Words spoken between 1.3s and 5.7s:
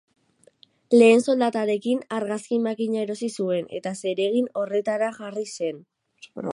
soldatarekin argazki-makina erosi zuen, eta zeregin horretara jarri